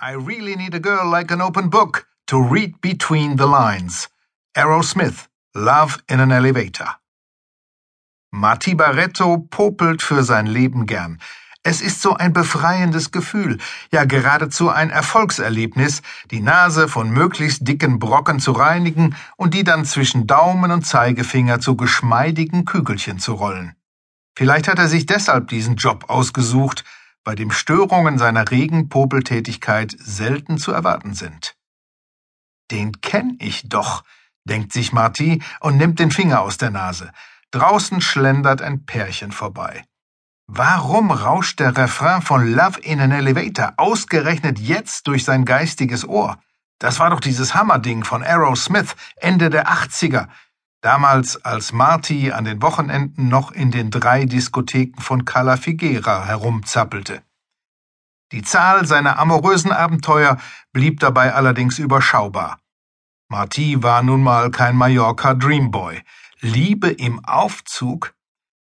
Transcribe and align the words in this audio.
I 0.00 0.12
really 0.12 0.54
need 0.54 0.74
a 0.74 0.78
girl 0.78 1.10
like 1.10 1.32
an 1.32 1.40
open 1.40 1.70
book 1.70 2.06
to 2.28 2.40
read 2.40 2.80
between 2.80 3.36
the 3.36 3.46
lines. 3.46 4.08
Aerosmith, 4.56 5.26
Love 5.56 6.00
in 6.08 6.20
an 6.20 6.30
Elevator. 6.30 7.00
Marti 8.30 8.74
Barretto 8.74 9.38
popelt 9.50 10.00
für 10.00 10.22
sein 10.22 10.46
Leben 10.46 10.86
gern. 10.86 11.18
Es 11.64 11.80
ist 11.80 12.00
so 12.00 12.14
ein 12.14 12.32
befreiendes 12.32 13.10
Gefühl, 13.10 13.58
ja 13.90 14.04
geradezu 14.04 14.70
ein 14.70 14.90
Erfolgserlebnis, 14.90 16.02
die 16.30 16.42
Nase 16.42 16.86
von 16.86 17.10
möglichst 17.10 17.66
dicken 17.66 17.98
Brocken 17.98 18.38
zu 18.38 18.52
reinigen 18.52 19.16
und 19.36 19.52
die 19.52 19.64
dann 19.64 19.84
zwischen 19.84 20.28
Daumen 20.28 20.70
und 20.70 20.86
Zeigefinger 20.86 21.58
zu 21.58 21.76
geschmeidigen 21.76 22.64
Kügelchen 22.64 23.18
zu 23.18 23.34
rollen. 23.34 23.74
Vielleicht 24.36 24.68
hat 24.68 24.78
er 24.78 24.86
sich 24.86 25.06
deshalb 25.06 25.48
diesen 25.48 25.74
Job 25.74 26.04
ausgesucht, 26.08 26.84
bei 27.28 27.34
dem 27.34 27.50
Störungen 27.50 28.16
seiner 28.16 28.50
regen 28.50 28.88
Popeltätigkeit 28.88 29.94
selten 29.98 30.56
zu 30.56 30.72
erwarten 30.72 31.12
sind. 31.12 31.56
Den 32.70 33.02
kenn 33.02 33.36
ich 33.38 33.68
doch, 33.68 34.02
denkt 34.44 34.72
sich 34.72 34.94
Marty 34.94 35.42
und 35.60 35.76
nimmt 35.76 35.98
den 35.98 36.10
Finger 36.10 36.40
aus 36.40 36.56
der 36.56 36.70
Nase. 36.70 37.12
Draußen 37.50 38.00
schlendert 38.00 38.62
ein 38.62 38.86
Pärchen 38.86 39.30
vorbei. 39.30 39.84
Warum 40.46 41.10
rauscht 41.10 41.60
der 41.60 41.76
Refrain 41.76 42.22
von 42.22 42.50
Love 42.50 42.80
in 42.80 42.98
an 42.98 43.12
Elevator 43.12 43.74
ausgerechnet 43.76 44.58
jetzt 44.58 45.06
durch 45.06 45.26
sein 45.26 45.44
geistiges 45.44 46.08
Ohr? 46.08 46.38
Das 46.78 46.98
war 46.98 47.10
doch 47.10 47.20
dieses 47.20 47.54
Hammerding 47.54 48.04
von 48.04 48.22
Aerosmith 48.22 48.96
Ende 49.16 49.50
der 49.50 49.68
80er, 49.68 50.28
damals 50.80 51.44
als 51.44 51.72
Marty 51.72 52.32
an 52.32 52.44
den 52.44 52.62
Wochenenden 52.62 53.28
noch 53.28 53.52
in 53.52 53.70
den 53.70 53.90
drei 53.90 54.24
Diskotheken 54.24 55.00
von 55.00 55.24
Cala 55.24 55.56
Figuera 55.56 56.24
herumzappelte. 56.24 57.22
Die 58.32 58.42
Zahl 58.42 58.86
seiner 58.86 59.18
amorösen 59.18 59.72
Abenteuer 59.72 60.36
blieb 60.72 61.00
dabei 61.00 61.34
allerdings 61.34 61.78
überschaubar. 61.78 62.58
Marty 63.30 63.82
war 63.82 64.02
nun 64.02 64.22
mal 64.22 64.50
kein 64.50 64.76
Mallorca 64.76 65.34
Dreamboy. 65.34 66.02
Liebe 66.40 66.88
im 66.88 67.24
Aufzug? 67.24 68.14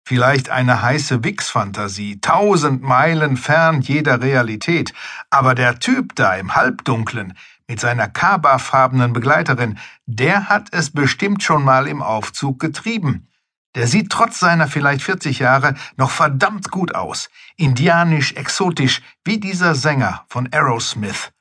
Vielleicht 0.08 0.50
eine 0.50 0.84
heiße 0.84 1.24
Wix-Fantasie, 1.24 2.22
tausend 2.22 2.84
Meilen 2.84 3.38
fern 3.38 3.82
jeder 3.82 4.22
Realität, 4.22 4.94
aber 5.32 5.56
der 5.56 5.80
Typ 5.80 6.16
da 6.16 6.36
im 6.36 6.54
Halbdunklen, 6.54 7.34
mit 7.68 7.80
seiner 7.80 8.08
kabafarbenen 8.08 9.14
Begleiterin, 9.14 9.78
der 10.06 10.50
hat 10.50 10.70
es 10.72 10.92
bestimmt 10.92 11.44
schon 11.44 11.64
mal 11.64 11.88
im 11.88 12.02
Aufzug 12.02 12.60
getrieben. 12.60 13.28
Der 13.76 13.88
sieht 13.88 14.10
trotz 14.10 14.40
seiner 14.40 14.68
vielleicht 14.68 15.02
40 15.04 15.40
Jahre 15.40 15.76
noch 15.98 16.12
verdammt 16.12 16.72
gut 16.72 16.96
aus, 16.96 17.30
indianisch, 17.58 18.34
exotisch, 18.34 19.02
wie 19.26 19.40
dieser 19.40 19.76
Sänger 19.76 20.26
von 20.30 20.48
Aerosmith. 20.52 21.32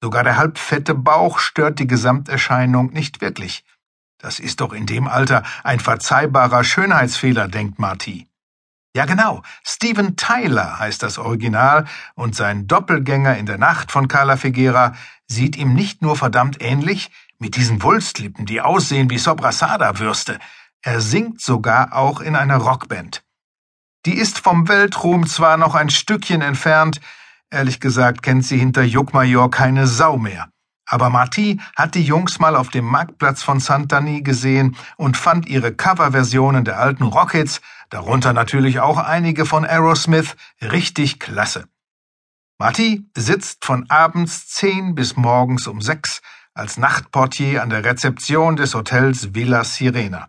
Sogar 0.00 0.22
der 0.22 0.36
halbfette 0.36 0.94
Bauch 0.94 1.38
stört 1.38 1.78
die 1.78 1.86
Gesamterscheinung 1.86 2.92
nicht 2.92 3.20
wirklich. 3.20 3.64
Das 4.18 4.38
ist 4.38 4.60
doch 4.60 4.72
in 4.72 4.86
dem 4.86 5.08
Alter 5.08 5.42
ein 5.64 5.80
verzeihbarer 5.80 6.62
Schönheitsfehler, 6.62 7.48
denkt 7.48 7.78
Marty. 7.78 8.28
Ja 8.96 9.06
genau, 9.06 9.42
Steven 9.66 10.16
Tyler 10.16 10.78
heißt 10.78 11.02
das 11.02 11.18
Original, 11.18 11.84
und 12.14 12.36
sein 12.36 12.68
Doppelgänger 12.68 13.36
in 13.36 13.46
der 13.46 13.58
Nacht 13.58 13.90
von 13.90 14.06
Carla 14.06 14.36
Figuera 14.36 14.94
sieht 15.26 15.56
ihm 15.56 15.74
nicht 15.74 16.00
nur 16.00 16.16
verdammt 16.16 16.62
ähnlich, 16.62 17.10
mit 17.40 17.56
diesen 17.56 17.82
Wulstlippen, 17.82 18.46
die 18.46 18.60
aussehen 18.60 19.10
wie 19.10 19.18
Sobrasada-Würste, 19.18 20.38
er 20.80 21.00
singt 21.00 21.40
sogar 21.40 21.94
auch 21.94 22.20
in 22.20 22.36
einer 22.36 22.58
Rockband. 22.58 23.24
Die 24.06 24.14
ist 24.14 24.38
vom 24.38 24.68
Weltruhm 24.68 25.26
zwar 25.26 25.56
noch 25.56 25.74
ein 25.74 25.90
Stückchen 25.90 26.42
entfernt, 26.42 27.00
ehrlich 27.50 27.80
gesagt 27.80 28.22
kennt 28.22 28.44
sie 28.44 28.58
hinter 28.58 28.82
Juckmajor 28.82 29.50
keine 29.50 29.86
Sau 29.86 30.18
mehr. 30.18 30.50
Aber 30.86 31.10
Marty 31.10 31.60
hat 31.76 31.94
die 31.94 32.02
Jungs 32.02 32.38
mal 32.38 32.56
auf 32.56 32.68
dem 32.68 32.84
Marktplatz 32.84 33.42
von 33.42 33.60
Santani 33.60 34.22
gesehen 34.22 34.76
und 34.96 35.16
fand 35.16 35.46
ihre 35.46 35.74
Coverversionen 35.74 36.64
der 36.64 36.78
alten 36.78 37.04
Rockhits, 37.04 37.60
darunter 37.90 38.32
natürlich 38.32 38.80
auch 38.80 38.98
einige 38.98 39.46
von 39.46 39.64
Aerosmith, 39.64 40.36
richtig 40.60 41.20
klasse. 41.20 41.66
Marty 42.58 43.08
sitzt 43.16 43.64
von 43.64 43.88
abends 43.90 44.46
zehn 44.48 44.94
bis 44.94 45.16
morgens 45.16 45.66
um 45.66 45.80
sechs 45.80 46.20
als 46.54 46.76
Nachtportier 46.76 47.62
an 47.62 47.70
der 47.70 47.84
Rezeption 47.84 48.56
des 48.56 48.74
Hotels 48.74 49.34
Villa 49.34 49.64
Sirena. 49.64 50.28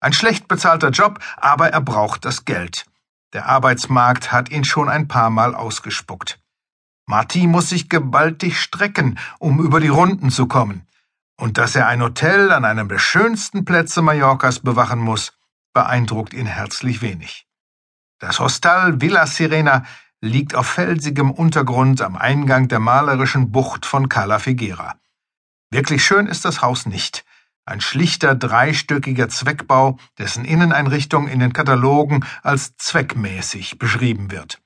Ein 0.00 0.12
schlecht 0.12 0.48
bezahlter 0.48 0.90
Job, 0.90 1.18
aber 1.36 1.70
er 1.70 1.80
braucht 1.80 2.24
das 2.24 2.44
Geld. 2.44 2.86
Der 3.34 3.46
Arbeitsmarkt 3.46 4.32
hat 4.32 4.50
ihn 4.50 4.64
schon 4.64 4.88
ein 4.88 5.08
paar 5.08 5.28
Mal 5.28 5.54
ausgespuckt. 5.54 6.37
Marty 7.08 7.46
muss 7.46 7.70
sich 7.70 7.88
gewaltig 7.88 8.60
strecken, 8.60 9.18
um 9.38 9.60
über 9.60 9.80
die 9.80 9.88
Runden 9.88 10.28
zu 10.28 10.46
kommen. 10.46 10.86
Und 11.40 11.56
dass 11.56 11.74
er 11.74 11.86
ein 11.86 12.02
Hotel 12.02 12.52
an 12.52 12.66
einem 12.66 12.86
der 12.86 12.98
schönsten 12.98 13.64
Plätze 13.64 14.02
Mallorcas 14.02 14.60
bewachen 14.60 14.98
muss, 14.98 15.32
beeindruckt 15.72 16.34
ihn 16.34 16.44
herzlich 16.44 17.00
wenig. 17.00 17.46
Das 18.18 18.40
Hostal 18.40 19.00
Villa 19.00 19.26
Sirena 19.26 19.86
liegt 20.20 20.54
auf 20.54 20.66
felsigem 20.66 21.30
Untergrund 21.30 22.02
am 22.02 22.14
Eingang 22.14 22.68
der 22.68 22.78
malerischen 22.78 23.52
Bucht 23.52 23.86
von 23.86 24.10
Cala 24.10 24.38
Figuera. 24.38 24.96
Wirklich 25.70 26.04
schön 26.04 26.26
ist 26.26 26.44
das 26.44 26.60
Haus 26.60 26.84
nicht. 26.84 27.24
Ein 27.64 27.80
schlichter 27.80 28.34
dreistöckiger 28.34 29.30
Zweckbau, 29.30 29.98
dessen 30.18 30.44
Inneneinrichtung 30.44 31.26
in 31.26 31.40
den 31.40 31.54
Katalogen 31.54 32.26
als 32.42 32.76
zweckmäßig 32.76 33.78
beschrieben 33.78 34.30
wird. 34.30 34.60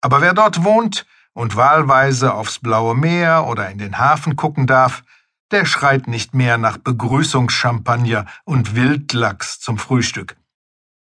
Aber 0.00 0.20
wer 0.20 0.34
dort 0.34 0.64
wohnt 0.64 1.06
und 1.36 1.54
wahlweise 1.54 2.32
aufs 2.32 2.60
blaue 2.60 2.94
Meer 2.94 3.46
oder 3.46 3.70
in 3.70 3.76
den 3.76 3.98
Hafen 3.98 4.36
gucken 4.36 4.66
darf, 4.66 5.04
der 5.50 5.66
schreit 5.66 6.08
nicht 6.08 6.34
mehr 6.34 6.56
nach 6.56 6.78
Begrüßungschampagner 6.78 8.24
und 8.44 8.74
Wildlachs 8.74 9.60
zum 9.60 9.76
Frühstück. 9.76 10.38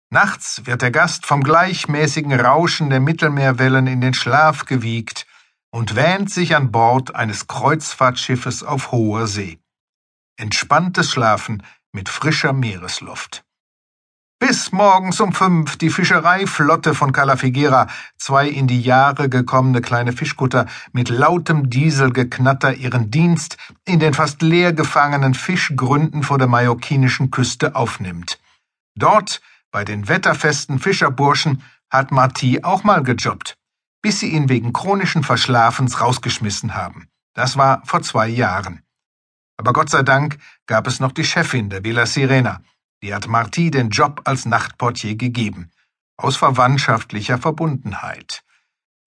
Nachts 0.10 0.66
wird 0.66 0.82
der 0.82 0.90
Gast 0.90 1.28
vom 1.28 1.44
gleichmäßigen 1.44 2.34
Rauschen 2.34 2.90
der 2.90 3.00
Mittelmeerwellen 3.00 3.86
in 3.86 4.02
den 4.02 4.16
Schlaf 4.16 4.66
gewiegt 4.66 5.28
und 5.70 5.96
wähnt 5.96 6.32
sich 6.32 6.56
an 6.56 6.72
Bord 6.72 7.14
eines 7.14 7.46
Kreuzfahrtschiffes 7.48 8.64
auf 8.64 8.92
hoher 8.92 9.28
See. 9.28 9.60
Entspanntes 10.38 11.12
Schlafen 11.12 11.62
mit 11.92 12.10
frischer 12.10 12.54
Meeresluft. 12.54 13.43
Bis 14.40 14.72
morgens 14.72 15.22
um 15.22 15.32
fünf 15.32 15.78
die 15.78 15.90
Fischereiflotte 15.90 16.96
von 16.96 17.14
Calafiguera, 17.14 17.88
zwei 18.18 18.50
in 18.50 18.68
die 18.68 18.82
Jahre 18.82 19.30
gekommene 19.30 19.80
kleine 19.80 20.12
Fischkutter 20.12 20.66
mit 20.92 21.10
lautem 21.10 21.70
Dieselgeknatter 21.70 22.74
ihren 22.74 23.10
Dienst 23.10 23.58
in 23.86 24.00
den 24.00 24.14
fast 24.14 24.42
leer 24.42 24.74
gefangenen 24.74 25.34
Fischgründen 25.34 26.24
vor 26.24 26.38
der 26.38 26.48
mallorquinischen 26.48 27.32
Küste 27.32 27.76
aufnimmt. 27.76 28.40
Dort 28.96 29.42
bei 29.72 29.86
den 29.86 30.08
wetterfesten 30.08 30.78
Fischerburschen 30.78 31.64
hat 31.90 32.12
Marty 32.12 32.64
auch 32.64 32.84
mal 32.84 33.02
gejobbt, 33.02 33.56
bis 34.02 34.20
sie 34.20 34.30
ihn 34.30 34.50
wegen 34.50 34.74
chronischen 34.74 35.24
Verschlafens 35.24 36.02
rausgeschmissen 36.02 36.76
haben. 36.76 37.08
Das 37.34 37.58
war 37.58 37.82
vor 37.86 38.02
zwei 38.02 38.28
Jahren. 38.28 38.82
Aber 39.58 39.74
Gott 39.74 39.90
sei 39.90 40.04
Dank 40.04 40.38
gab 40.68 40.86
es 40.88 41.00
noch 41.00 41.12
die 41.12 41.24
Chefin 41.24 41.70
der 41.70 41.84
Villa 41.84 42.06
Sirena, 42.06 42.62
die 43.04 43.14
hat 43.14 43.28
Marty 43.28 43.70
den 43.70 43.90
Job 43.90 44.22
als 44.24 44.46
Nachtportier 44.46 45.16
gegeben, 45.16 45.70
aus 46.18 46.38
verwandtschaftlicher 46.38 47.38
Verbundenheit. 47.38 48.44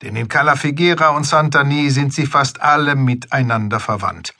Denn 0.02 0.14
in 0.16 0.28
Cala 0.28 0.54
Figuera 0.54 1.08
und 1.08 1.24
Santani 1.24 1.88
sind 1.88 2.12
sie 2.12 2.26
fast 2.26 2.60
alle 2.60 2.94
miteinander 2.94 3.80
verwandt. 3.80 4.34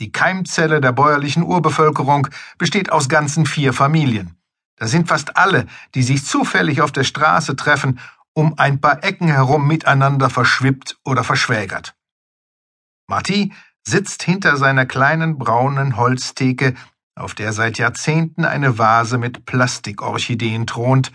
Die 0.00 0.10
Keimzelle 0.10 0.80
der 0.80 0.90
bäuerlichen 0.90 1.44
Urbevölkerung 1.44 2.26
besteht 2.58 2.90
aus 2.90 3.08
ganzen 3.08 3.46
vier 3.46 3.72
Familien. 3.72 4.36
Da 4.74 4.88
sind 4.88 5.06
fast 5.06 5.36
alle, 5.36 5.66
die 5.94 6.02
sich 6.02 6.24
zufällig 6.26 6.82
auf 6.82 6.90
der 6.90 7.04
Straße 7.04 7.54
treffen, 7.54 8.00
um 8.34 8.58
ein 8.58 8.80
paar 8.80 9.04
Ecken 9.04 9.28
herum 9.28 9.68
miteinander 9.68 10.30
verschwippt 10.30 10.98
oder 11.04 11.22
verschwägert. 11.22 11.94
Marty 13.06 13.54
sitzt 13.86 14.24
hinter 14.24 14.56
seiner 14.56 14.84
kleinen 14.84 15.38
braunen 15.38 15.96
Holztheke, 15.96 16.74
auf 17.16 17.34
der 17.34 17.52
seit 17.52 17.78
Jahrzehnten 17.78 18.44
eine 18.44 18.78
Vase 18.78 19.18
mit 19.18 19.44
Plastikorchideen 19.44 20.66
thront, 20.66 21.10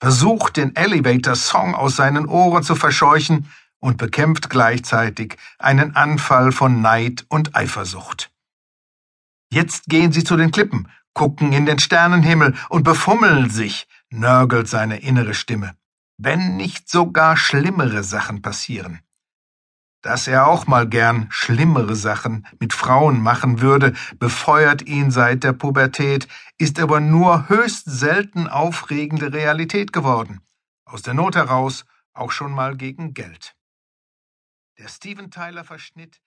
versucht 0.00 0.56
den 0.56 0.74
Elevator 0.74 1.34
Song 1.34 1.74
aus 1.74 1.96
seinen 1.96 2.26
Ohren 2.26 2.62
zu 2.62 2.74
verscheuchen 2.74 3.50
und 3.80 3.98
bekämpft 3.98 4.48
gleichzeitig 4.48 5.36
einen 5.58 5.94
Anfall 5.96 6.52
von 6.52 6.80
Neid 6.80 7.26
und 7.28 7.54
Eifersucht. 7.54 8.30
Jetzt 9.52 9.86
gehen 9.86 10.12
sie 10.12 10.24
zu 10.24 10.36
den 10.36 10.52
Klippen 10.52 10.88
gucken 11.14 11.52
in 11.52 11.66
den 11.66 11.78
Sternenhimmel 11.78 12.54
und 12.68 12.82
befummeln 12.82 13.50
sich, 13.50 13.86
nörgelt 14.10 14.68
seine 14.68 15.00
innere 15.00 15.34
Stimme. 15.34 15.74
Wenn 16.16 16.56
nicht 16.56 16.88
sogar 16.88 17.36
schlimmere 17.36 18.02
Sachen 18.04 18.42
passieren. 18.42 19.00
Dass 20.02 20.26
er 20.26 20.46
auch 20.46 20.66
mal 20.66 20.88
gern 20.88 21.26
schlimmere 21.30 21.94
Sachen 21.94 22.46
mit 22.58 22.72
Frauen 22.72 23.20
machen 23.20 23.60
würde, 23.60 23.92
befeuert 24.18 24.82
ihn 24.82 25.10
seit 25.10 25.44
der 25.44 25.52
Pubertät, 25.52 26.26
ist 26.56 26.80
aber 26.80 27.00
nur 27.00 27.48
höchst 27.48 27.84
selten 27.84 28.48
aufregende 28.48 29.32
Realität 29.32 29.92
geworden. 29.92 30.40
Aus 30.86 31.02
der 31.02 31.14
Not 31.14 31.36
heraus 31.36 31.84
auch 32.14 32.30
schon 32.30 32.52
mal 32.52 32.76
gegen 32.76 33.12
Geld. 33.12 33.54
Der 34.78 34.88
Steven 34.88 35.30
Tyler 35.30 35.64
Verschnitt 35.64 36.22